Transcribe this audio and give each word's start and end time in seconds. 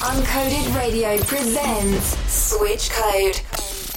Uncoded 0.00 0.76
Radio 0.76 1.18
presents 1.24 2.16
Switch 2.32 2.88
Code, 2.90 3.34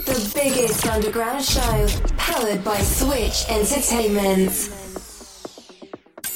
the 0.05 0.31
biggest 0.33 0.87
underground 0.87 1.45
show 1.45 1.87
powered 2.17 2.63
by 2.63 2.77
Switch 2.79 3.45
Entertainment. 3.47 4.49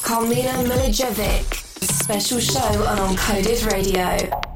Karmina 0.03 0.63
Milojevic, 0.67 1.55
special 1.83 2.39
show 2.39 2.83
on 2.85 3.15
Uncoded 3.15 3.71
Radio. 3.71 4.54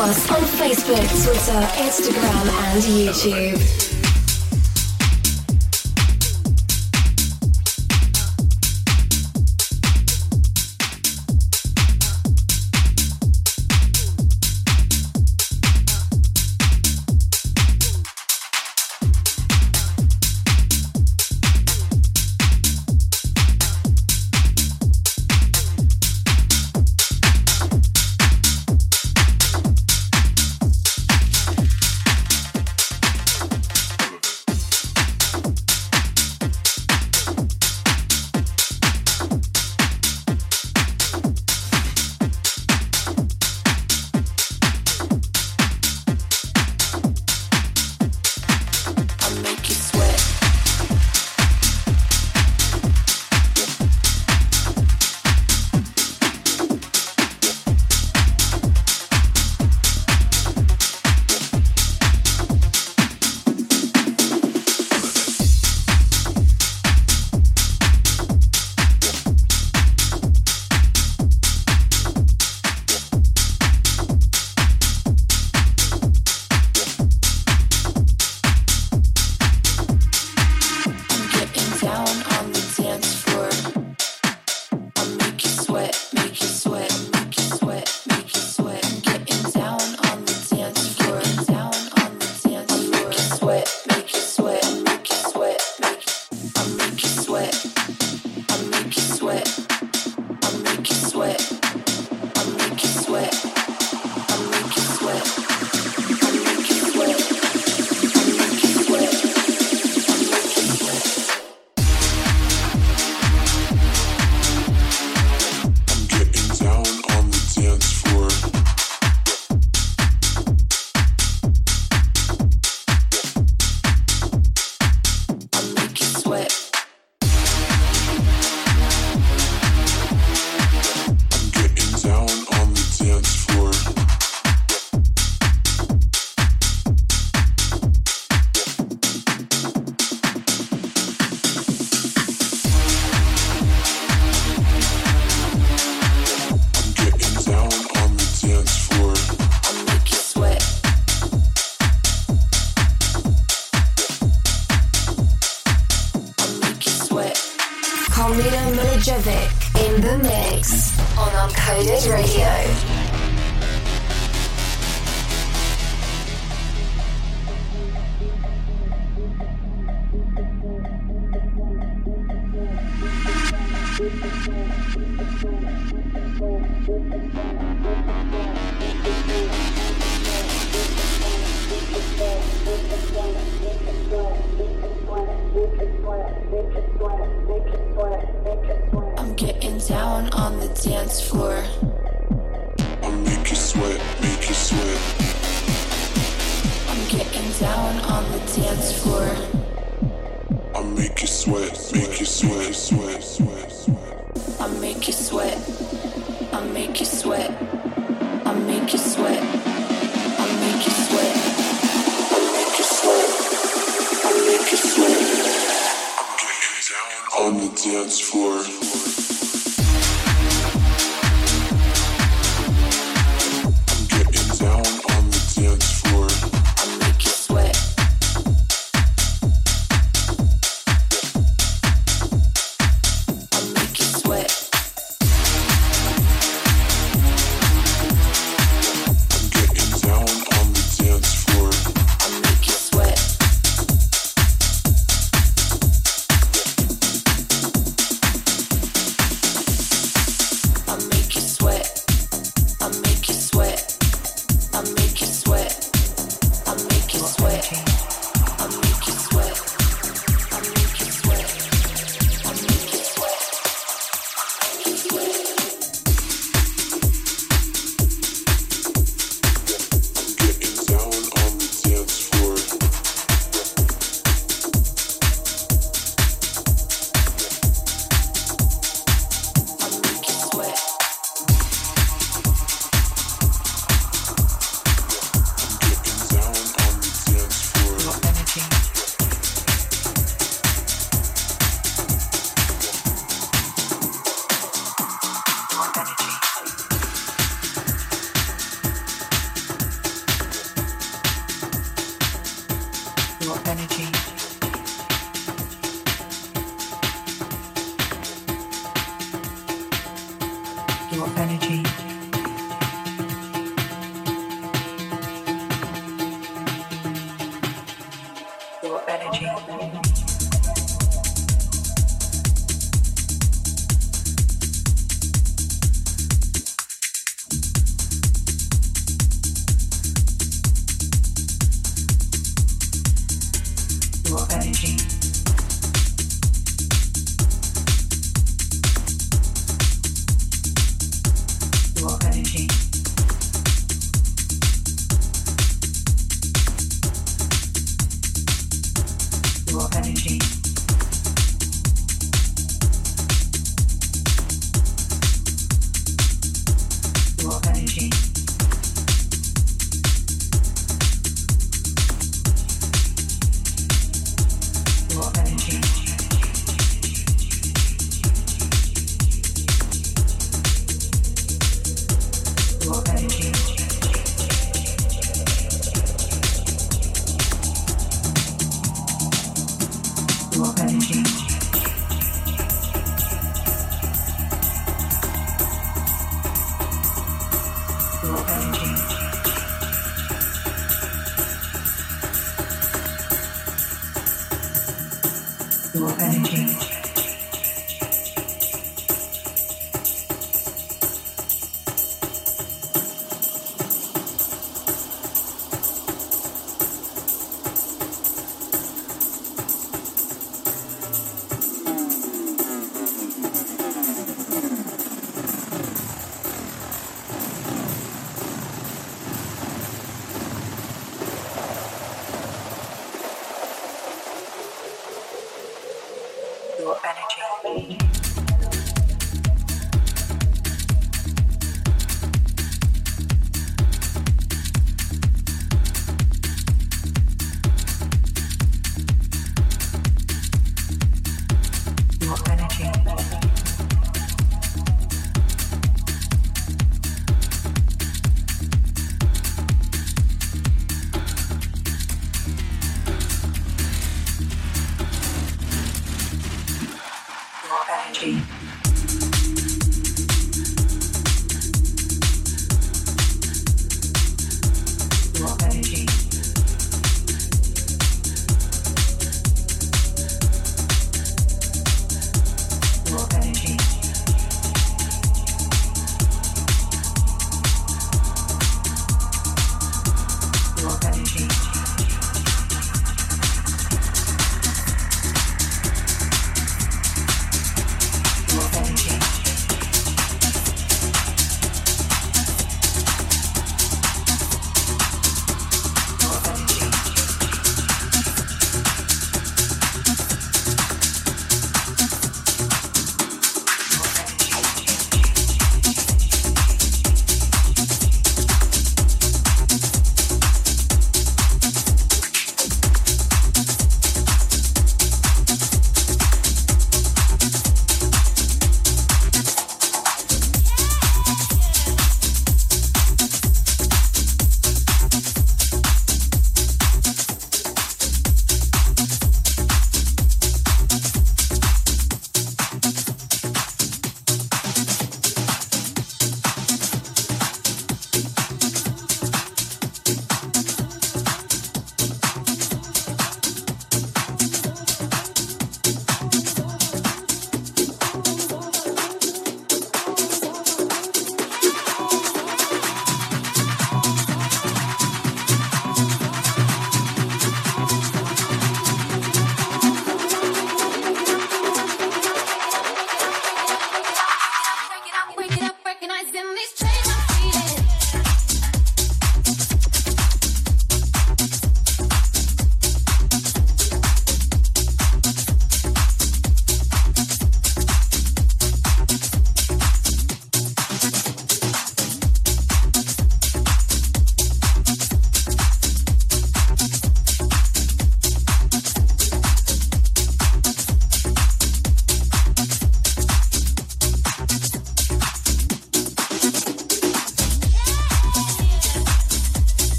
Us 0.00 0.30
on 0.30 0.42
Facebook, 0.42 1.06
Twitter, 1.24 1.60
Instagram, 1.80 2.48
and 2.48 2.82
YouTube. 2.82 3.75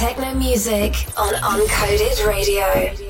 Techno 0.00 0.34
music 0.34 0.94
on 1.18 1.34
Uncoded 1.34 2.24
Radio. 2.26 3.09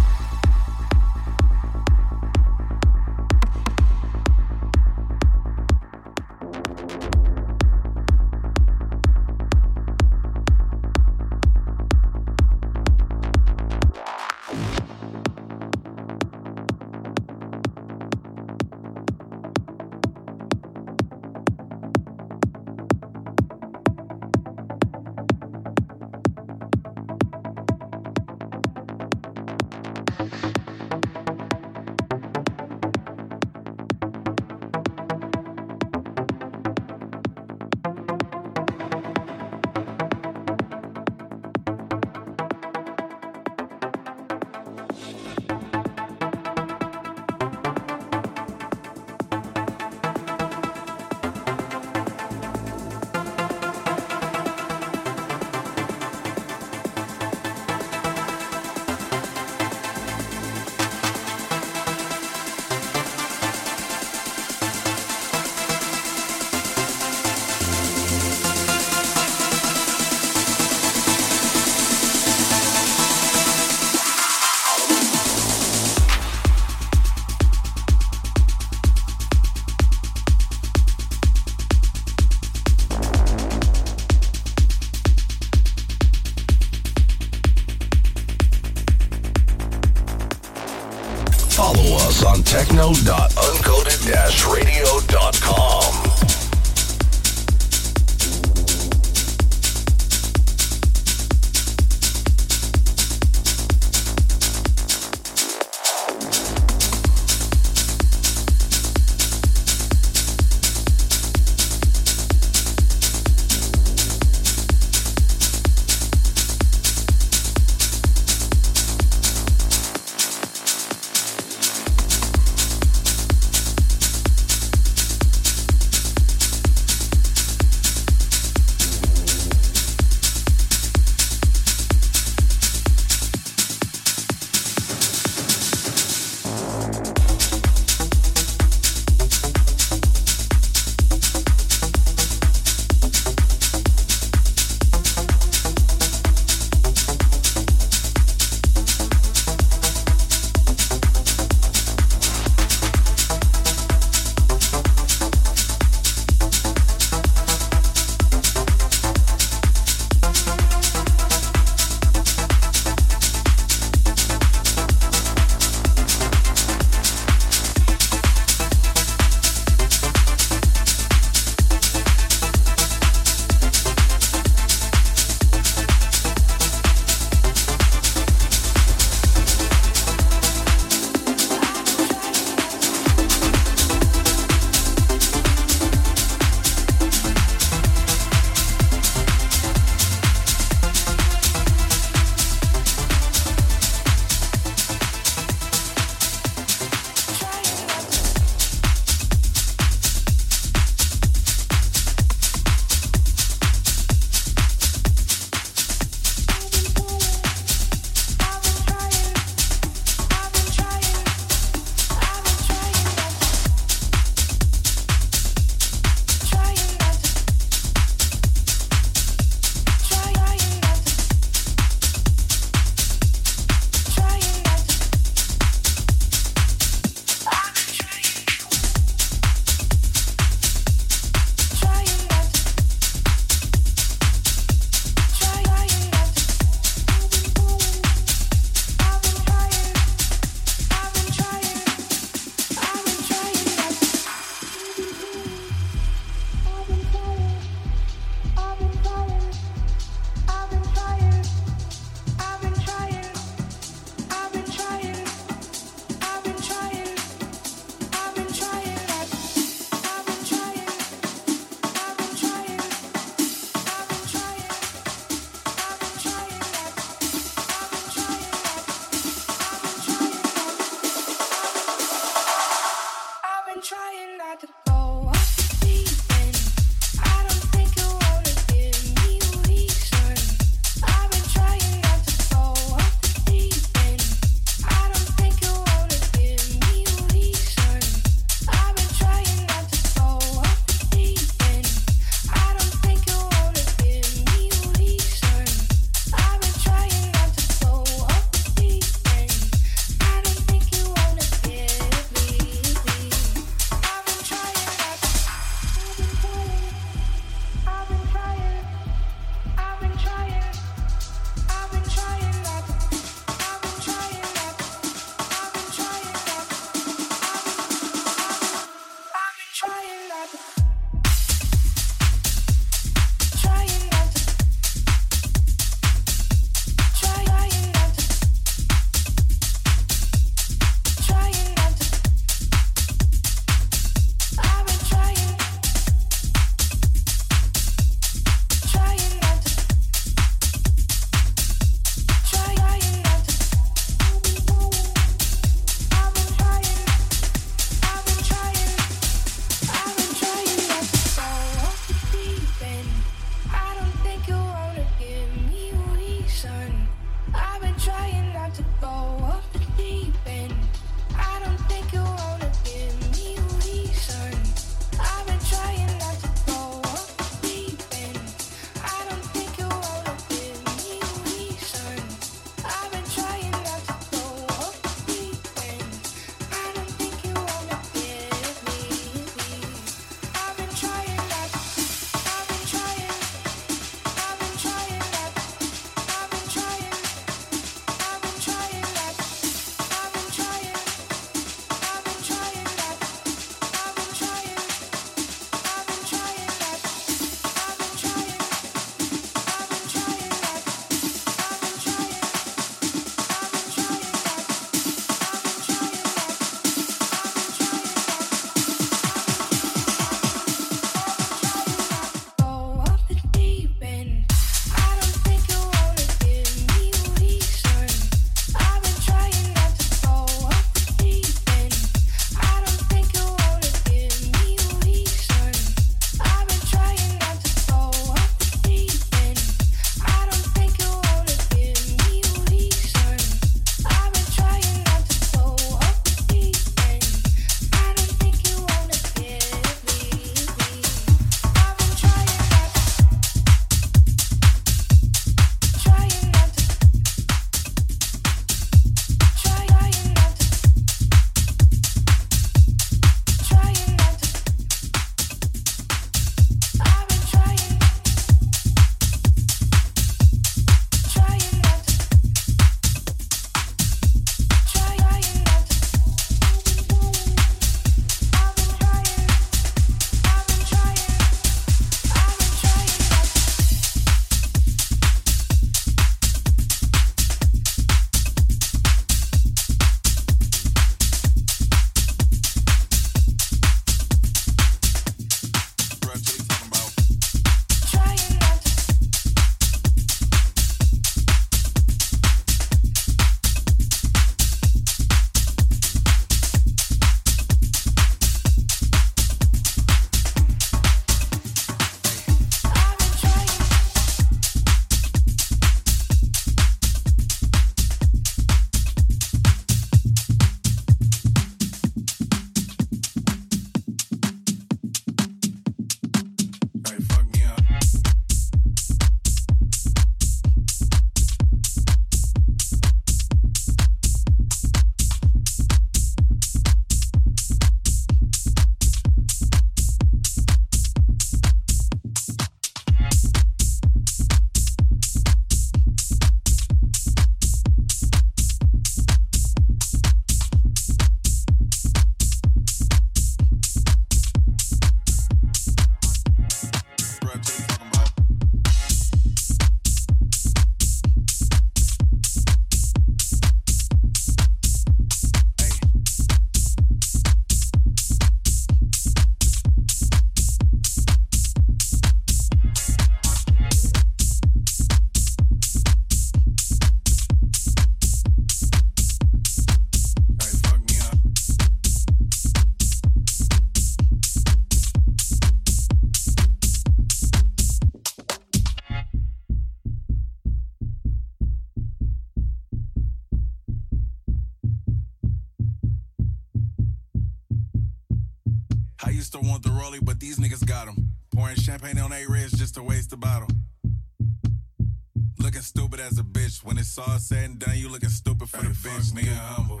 it's 597.18 597.28
all 597.28 597.38
said 597.38 597.64
and 597.64 597.78
done, 597.78 597.96
you 597.96 598.08
looking 598.08 598.28
stupid 598.28 598.68
for 598.68 598.78
hey, 598.78 598.88
the 598.88 598.94
bitch. 598.94 599.32
Nigga 599.32 599.56
humble. 599.56 600.00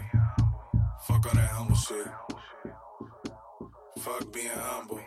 Fuck 1.06 1.26
all 1.26 1.34
that 1.34 1.50
humble 1.50 1.74
shit. 1.74 2.06
Fuck 3.98 4.32
being 4.32 4.48
humble. 4.48 5.00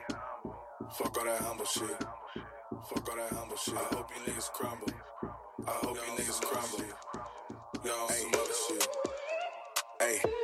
Fuck 0.98 1.18
all 1.18 1.26
that 1.26 1.42
humble 1.42 1.66
shit. 1.66 2.04
Fuck 2.90 3.10
all 3.10 3.16
that 3.16 3.30
humble 3.32 3.58
shit. 3.58 3.76
I 3.76 3.96
hope 3.96 4.10
you 4.16 4.34
niggas 4.34 4.52
crumble. 4.52 4.88
I 5.68 5.72
hope 5.72 5.96
you 5.96 6.24
niggas 6.24 6.42
crumble. 6.42 6.86
Y'all 7.86 8.08
some 8.10 8.32
other 8.34 8.54
shit. 8.68 8.88
Hey. 10.00 10.41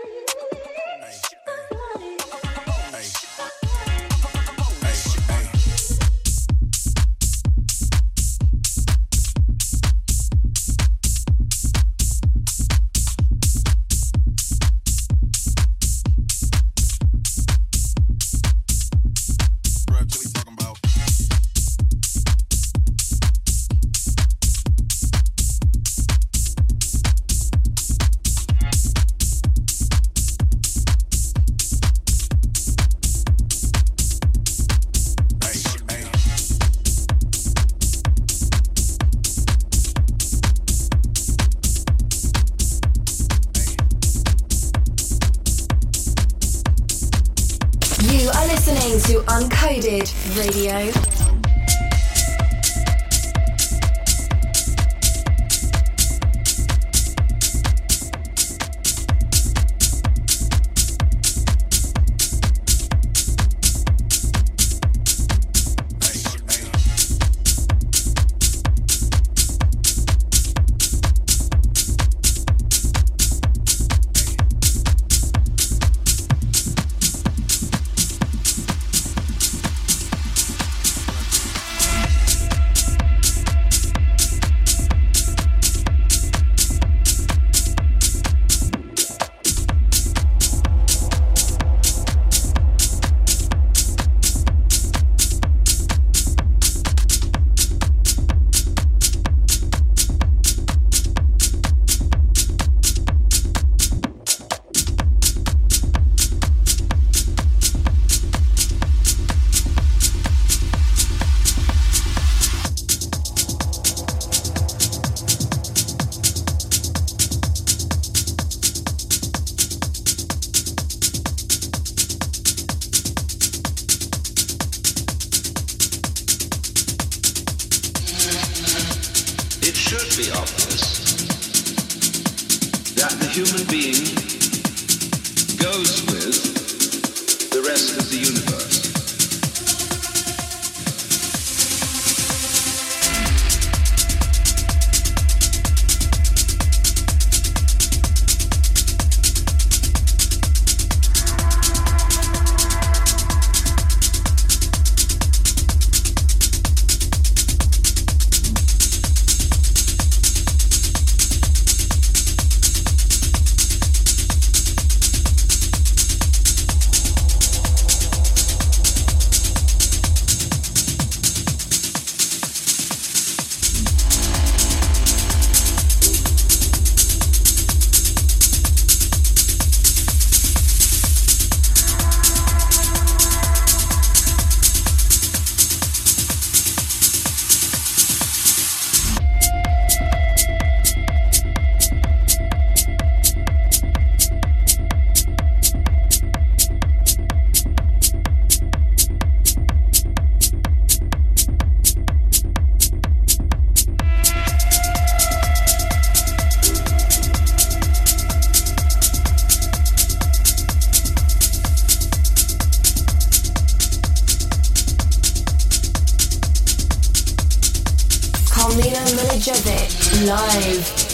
Karmina 218.68 219.00
Milojevic 219.16 220.28
live. 220.28 221.07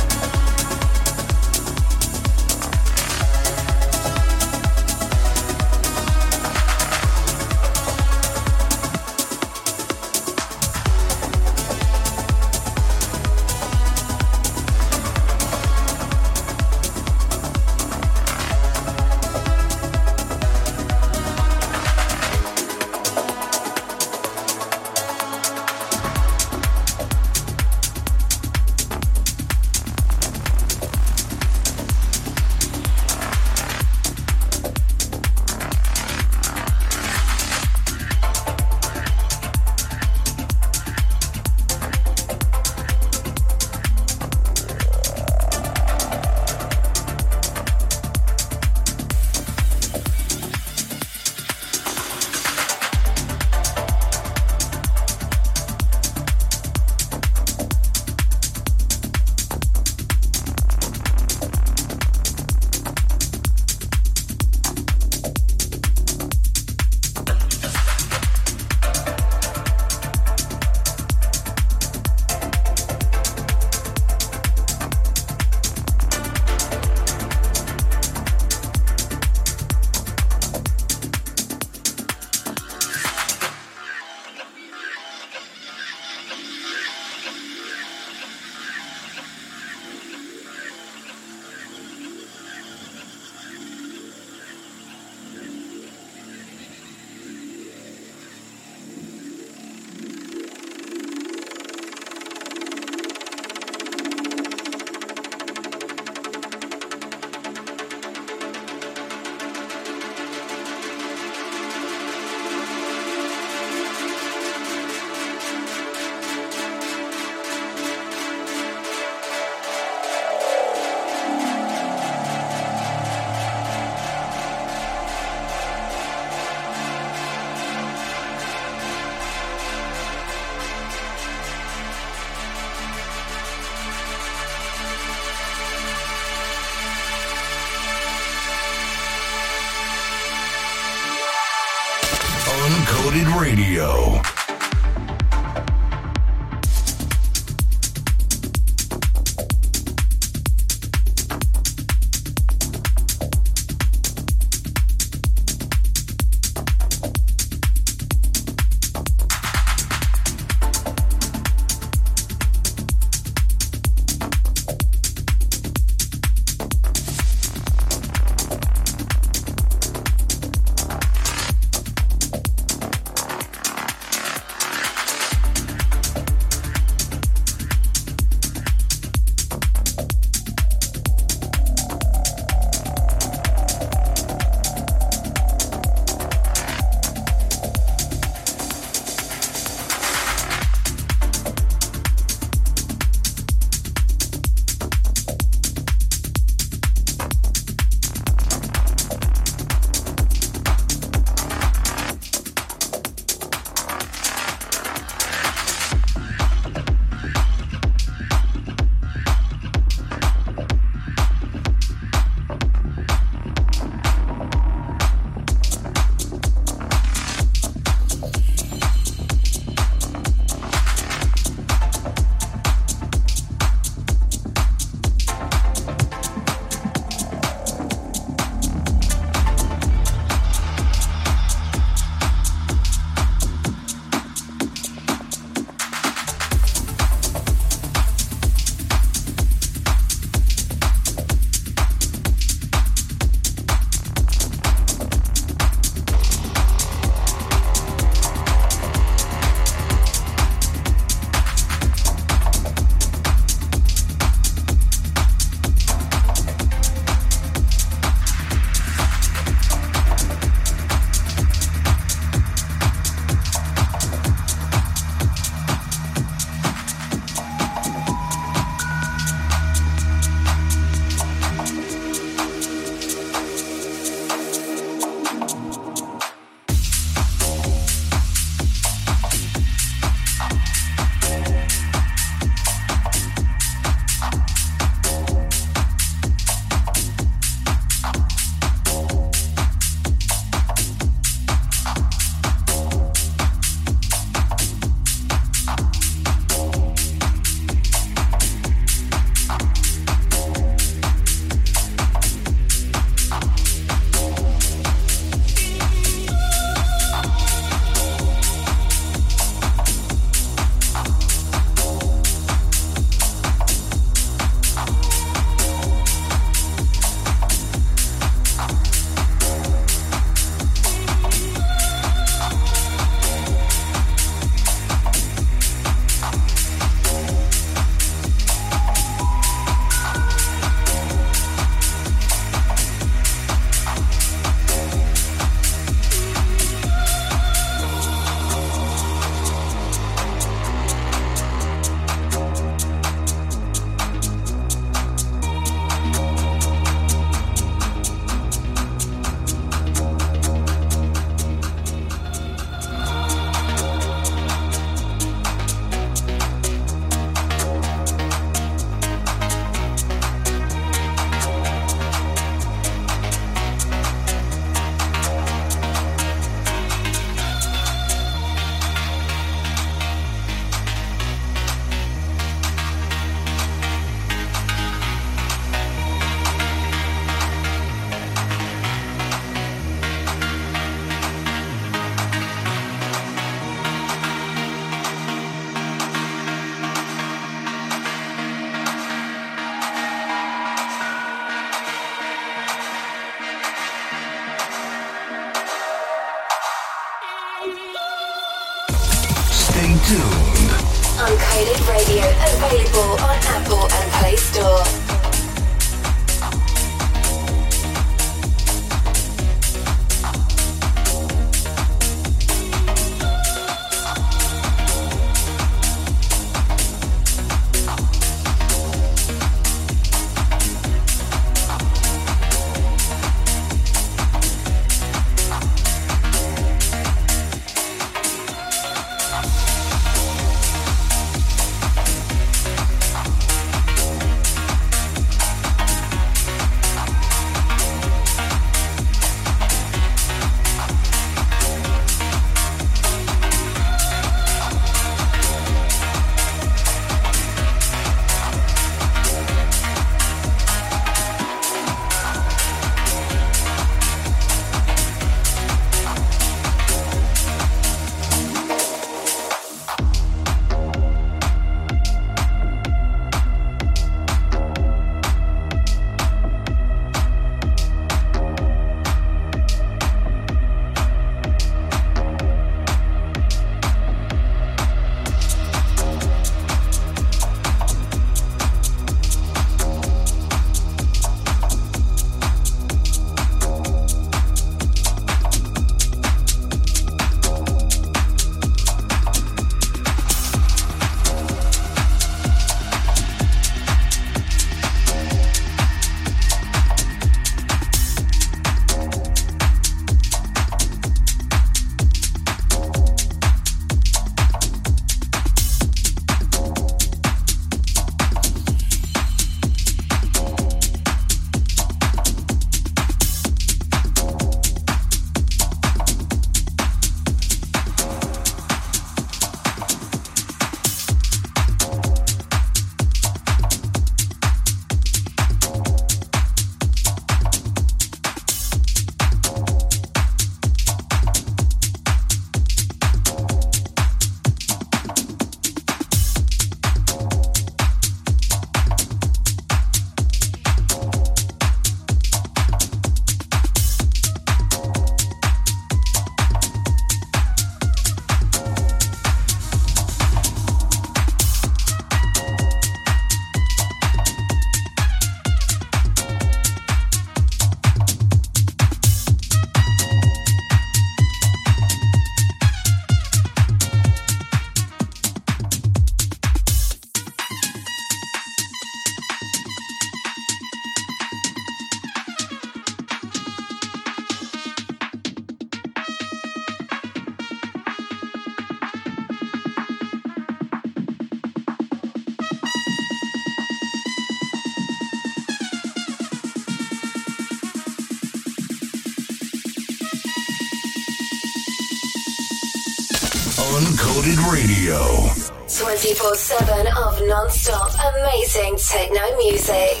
24 596.21 596.35
7 596.35 596.87
of 596.97 597.21
non 597.23 597.49
stop 597.49 597.89
amazing 598.13 598.77
techno 598.77 599.35
music. 599.37 600.00